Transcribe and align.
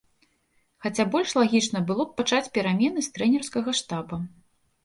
Хаця 0.85 1.05
больш 1.15 1.33
лагічна 1.41 1.83
было 1.91 2.03
б 2.07 2.17
пачаць 2.21 2.51
перамены 2.57 2.99
з 3.09 3.15
трэнерскага 3.19 3.77
штаба. 3.83 4.21